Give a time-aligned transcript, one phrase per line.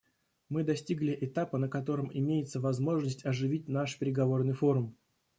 [0.49, 4.95] Мы достигли этапа, на котором имеется возможность оживить наш переговорный форум.